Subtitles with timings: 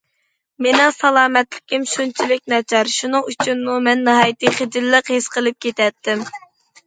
[0.65, 6.25] مېنىڭ سالامەتلىكىم شۇنچىلىك ناچار، شۇنىڭ ئۈچۈنمۇ مەن ناھايىتى خىجىللىق ھېس قىلىپ كېتەتتىم.